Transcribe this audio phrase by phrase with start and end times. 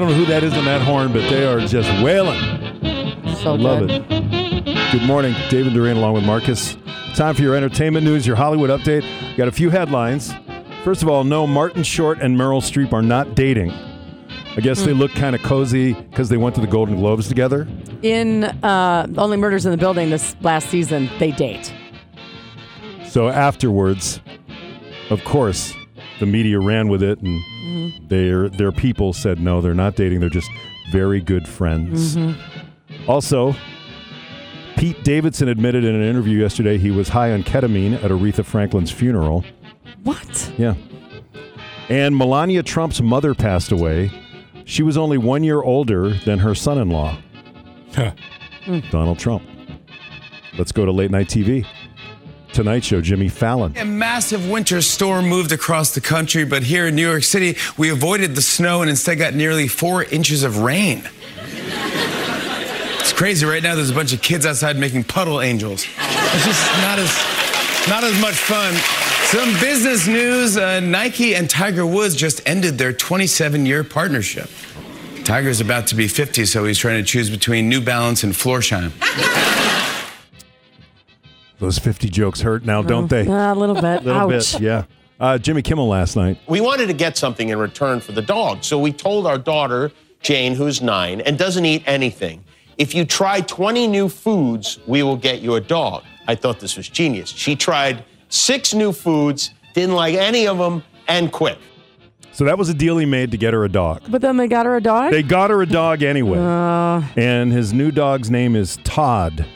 [0.00, 2.40] I don't know who that is on that horn, but they are just wailing.
[3.42, 4.06] So Love good.
[4.10, 4.92] it.
[4.92, 6.78] Good morning, David Duran, along with Marcus.
[7.14, 9.04] Time for your entertainment news, your Hollywood update.
[9.36, 10.32] Got a few headlines.
[10.84, 13.72] First of all, no, Martin Short and Meryl Streep are not dating.
[13.72, 17.68] I guess they look kind of cozy because they went to the Golden Globes together.
[18.00, 21.74] In uh, Only Murders in the Building this last season, they date.
[23.06, 24.22] So afterwards,
[25.10, 25.74] of course,
[26.20, 28.08] the media ran with it, and Mm-hmm.
[28.08, 30.20] their their people said no, they're not dating.
[30.20, 30.50] They're just
[30.92, 32.16] very good friends.
[32.16, 33.10] Mm-hmm.
[33.10, 33.54] Also,
[34.76, 38.90] Pete Davidson admitted in an interview yesterday he was high on ketamine at Aretha Franklin's
[38.90, 39.44] funeral.
[40.04, 40.52] What?
[40.56, 40.74] Yeah.
[41.88, 44.10] And Melania Trump's mother passed away.
[44.64, 47.18] She was only one year older than her son in law,
[48.90, 49.42] Donald Trump.
[50.56, 51.66] Let's go to late night TV.
[52.52, 53.76] Tonight Show, Jimmy Fallon.
[53.76, 57.90] A massive winter storm moved across the country, but here in New York City, we
[57.90, 61.08] avoided the snow and instead got nearly four inches of rain.
[62.98, 63.46] It's crazy.
[63.46, 65.86] Right now, there's a bunch of kids outside making puddle angels.
[65.98, 68.74] It's just not as not as much fun.
[69.24, 74.50] Some business news: uh, Nike and Tiger Woods just ended their 27-year partnership.
[75.24, 78.90] Tiger's about to be 50, so he's trying to choose between New Balance and Florsheim.
[81.60, 83.28] Those 50 jokes hurt now, don't they?
[83.28, 84.02] Uh, a little bit.
[84.04, 84.54] little Ouch.
[84.54, 84.84] bit, yeah.
[85.20, 86.38] Uh, Jimmy Kimmel last night.
[86.48, 88.64] We wanted to get something in return for the dog.
[88.64, 92.42] So we told our daughter, Jane, who's nine and doesn't eat anything,
[92.78, 96.02] if you try 20 new foods, we will get you a dog.
[96.26, 97.28] I thought this was genius.
[97.28, 101.58] She tried six new foods, didn't like any of them, and quit.
[102.32, 104.02] So that was a deal he made to get her a dog.
[104.08, 105.10] But then they got her a dog?
[105.10, 106.38] They got her a dog anyway.
[106.38, 107.02] Uh.
[107.16, 109.46] and his new dog's name is Todd.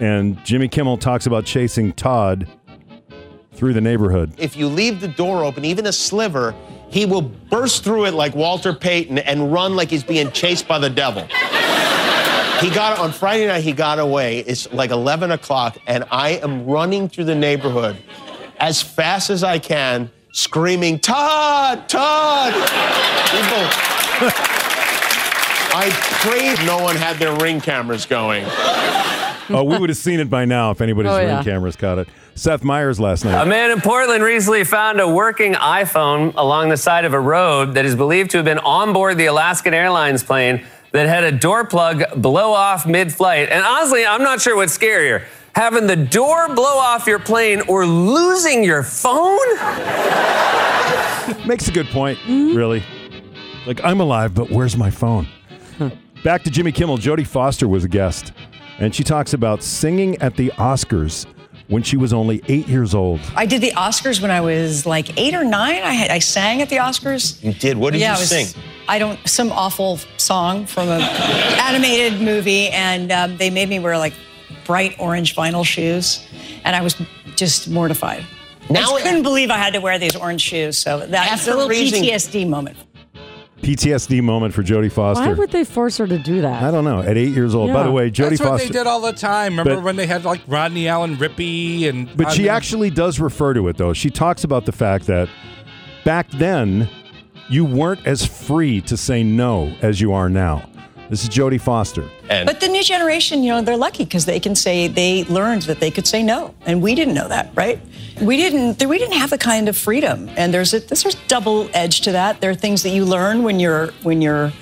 [0.00, 2.46] And Jimmy Kimmel talks about chasing Todd
[3.52, 4.32] through the neighborhood.
[4.36, 6.54] If you leave the door open, even a sliver,
[6.90, 10.78] he will burst through it like Walter Payton and run like he's being chased by
[10.78, 11.22] the devil.
[12.60, 13.62] He got on Friday night.
[13.62, 14.38] He got away.
[14.40, 17.96] It's like 11 o'clock, and I am running through the neighborhood
[18.58, 23.66] as fast as I can, screaming, "Todd, Todd!" People,
[25.78, 25.90] I
[26.22, 28.46] prayed no one had their ring cameras going.
[29.50, 31.42] Oh, we would have seen it by now if anybody's Oh, ring yeah.
[31.42, 32.08] cameras caught it.
[32.34, 33.40] Seth Meyers last night.
[33.42, 37.74] A man in Portland recently found a working iPhone along the side of a road
[37.74, 41.32] that is believed to have been on board the Alaskan Airlines plane that had a
[41.32, 43.48] door plug blow off mid flight.
[43.50, 45.24] And honestly, I'm not sure what's scarier
[45.54, 49.38] having the door blow off your plane or losing your phone.
[51.46, 52.82] Makes a good point, really.
[53.66, 55.26] Like, I'm alive, but where's my phone?
[56.22, 56.98] Back to Jimmy Kimmel.
[56.98, 58.32] Jodie Foster was a guest,
[58.78, 61.26] and she talks about singing at the Oscars
[61.68, 63.20] when she was only eight years old.
[63.34, 65.82] I did the Oscars when I was like eight or nine.
[65.82, 67.42] I, had, I sang at the Oscars.
[67.42, 67.76] You did.
[67.76, 68.62] What did yeah, you it was, sing?
[68.88, 70.98] I don't some awful song from a
[71.60, 74.14] animated movie, and um, they made me wear like
[74.64, 76.24] bright orange vinyl shoes,
[76.64, 76.96] and I was
[77.34, 78.24] just mortified.
[78.68, 80.76] I Now just couldn't believe I had to wear these orange shoes.
[80.76, 82.76] So that's After a little raising- PTSD moment.
[83.66, 85.24] PTSD moment for Jodie Foster.
[85.24, 86.62] Why would they force her to do that?
[86.62, 87.00] I don't know.
[87.00, 87.72] At eight years old.
[87.72, 89.52] By the way, Jodie That's what they did all the time.
[89.58, 92.08] Remember But- when they had like Rodney Allen Rippy and.
[92.16, 93.92] But she mean, actually does refer to it, though.
[93.92, 95.28] She talks about the fact that
[96.04, 96.88] back then,
[97.48, 100.68] you weren't as free to say no as you are now.
[101.08, 102.04] This is Jodie Foster.
[102.28, 105.62] And But the new generation, you know, they're lucky because they can say they learned
[105.62, 107.80] that they could say no, and we didn't know that, right?
[108.20, 108.84] We didn't.
[108.84, 112.12] We didn't have the kind of freedom, and there's a there's a double edge to
[112.12, 112.40] that.
[112.40, 114.52] There are things that you learn when you're when you're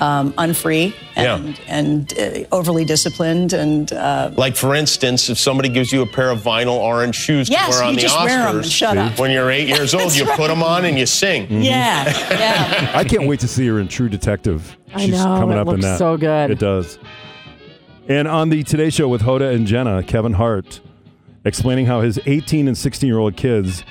[0.00, 1.54] um, unfree and Yeah.
[1.68, 6.30] and uh, overly disciplined, and uh, Like for instance, if somebody gives you a pair
[6.30, 8.96] of vinyl orange shoes Yes, to wear on you the Oscars, wear 'em and shut
[8.98, 9.18] up.
[9.18, 10.36] when you're eight years old, you right.
[10.36, 11.46] put them on and you sing.
[11.50, 12.92] yeah, yeah.
[12.94, 14.76] I can't wait to see her in True Detective.
[14.94, 15.98] I She's know, coming it up in looks that.
[15.98, 16.50] so good.
[16.50, 16.98] It does.
[18.08, 20.80] And on the Today Show with Hoda and Jenna, Kevin Hart
[21.44, 23.84] explaining how his 18 and 16 year old kids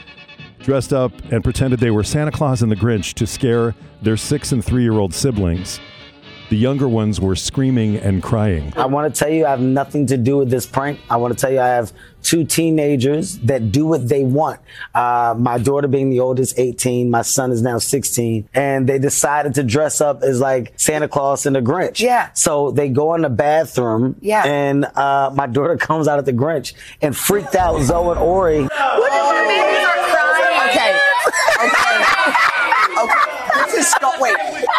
[0.60, 4.52] dressed up and pretended they were Santa Claus and the Grinch to scare their six
[4.52, 5.80] and three year old siblings.
[6.50, 8.74] The younger ones were screaming and crying.
[8.76, 11.00] I want to tell you I have nothing to do with this prank.
[11.10, 11.92] I want to tell you I have
[12.22, 14.60] two teenagers that do what they want.
[14.94, 19.56] Uh, my daughter being the oldest, 18, my son is now 16, and they decided
[19.56, 22.00] to dress up as like Santa Claus and the Grinch.
[22.00, 22.30] Yeah.
[22.34, 24.44] So they go in the bathroom, Yeah.
[24.46, 28.62] and uh, my daughter comes out of the Grinch and freaked out Zoe and Ori.
[28.64, 30.70] What if my babies are crying?
[30.70, 31.00] Okay.
[33.74, 33.78] Okay.
[33.78, 33.78] Okay.
[33.78, 34.36] This is so, wait.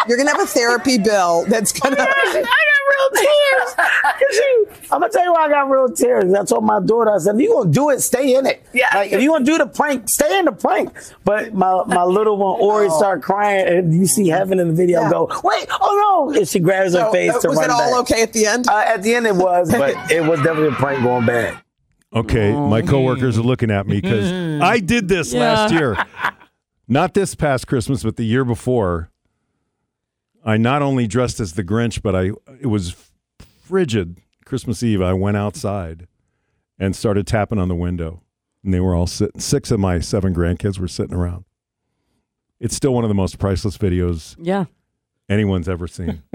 [0.07, 1.95] You're gonna have a therapy bill that's gonna.
[1.99, 2.45] I got
[2.91, 3.75] real tears.
[4.91, 6.33] I'm gonna tell you why I got real tears.
[6.33, 8.65] I told my daughter, I said, if you gonna do it, stay in it.
[8.73, 8.87] Yeah.
[8.93, 10.91] Like if you gonna do the prank, stay in the prank.
[11.23, 15.01] But my, my little one, Ori, started crying, and you see heaven in the video
[15.01, 15.09] Yeah.
[15.09, 16.37] go, wait, oh no!
[16.37, 18.11] And she grabs her So, face uh, to was run it all back.
[18.11, 18.67] okay at the end?
[18.69, 21.59] Uh, at the end, it was, but it was definitely a prank going bad.
[22.13, 25.97] Okay, my coworkers are looking at me because I did this last year.
[26.87, 29.09] Not this past Christmas, but the year before.
[30.43, 32.95] I not only dressed as the Grinch, but I it was
[33.63, 35.01] frigid Christmas Eve.
[35.01, 36.07] I went outside
[36.77, 38.21] and started tapping on the window,
[38.63, 39.41] and they were all sitting.
[39.41, 41.45] Six of my seven grandkids were sitting around.
[42.59, 44.65] It's still one of the most priceless videos Yeah.
[45.27, 46.21] anyone's ever seen.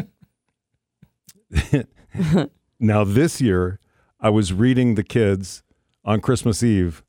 [2.81, 3.79] now, this year,
[4.21, 5.63] I was reading the kids
[6.05, 7.03] on Christmas Eve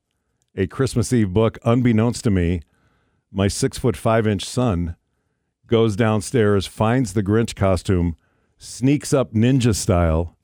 [0.55, 1.57] a Christmas Eve book.
[1.63, 2.61] Unbeknownst to me,
[3.31, 4.95] my six foot five inch son
[5.67, 8.15] goes downstairs, finds the Grinch costume,
[8.57, 10.37] sneaks up ninja style,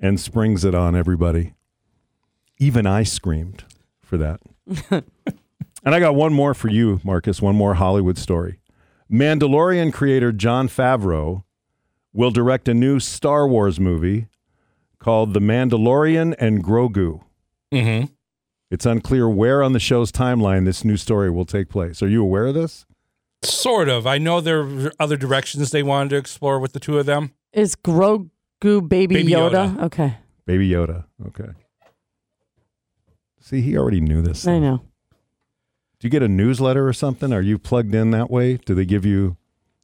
[0.00, 1.54] and springs it on everybody.
[2.58, 3.64] Even I screamed
[4.00, 4.40] for that.
[4.90, 8.60] and I got one more for you, Marcus, one more Hollywood story.
[9.10, 11.44] Mandalorian creator Jon Favreau
[12.12, 14.28] will direct a new Star Wars movie
[14.98, 17.22] called The Mandalorian and Grogu.
[17.72, 18.13] Mm-hmm.
[18.74, 22.02] It's unclear where on the show's timeline this new story will take place.
[22.02, 22.86] Are you aware of this?
[23.44, 24.04] Sort of.
[24.04, 27.30] I know there are other directions they wanted to explore with the two of them.
[27.52, 28.28] Is Grogu
[28.88, 29.76] baby, Baby Yoda?
[29.76, 29.82] Yoda.
[29.84, 30.16] Okay.
[30.44, 31.04] Baby Yoda.
[31.24, 31.50] Okay.
[33.40, 34.44] See, he already knew this.
[34.44, 34.78] I know.
[36.00, 37.32] Do you get a newsletter or something?
[37.32, 38.56] Are you plugged in that way?
[38.56, 39.36] Do they give you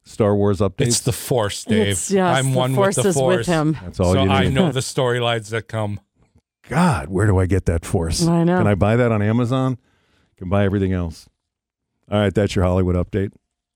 [0.02, 0.86] Star Wars updates?
[0.88, 1.80] It's the Force, Dave.
[1.82, 3.36] It's- yes, I'm one Force with the is Force.
[3.38, 3.78] with him.
[3.84, 4.34] That's all so you need.
[4.34, 6.00] I know the storylines that come.
[6.70, 8.24] God, where do I get that force?
[8.24, 8.58] I know.
[8.58, 9.76] Can I buy that on Amazon?
[10.36, 11.28] Can buy everything else.
[12.08, 13.32] All right, that's your Hollywood update.